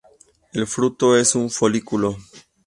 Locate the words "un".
1.35-1.51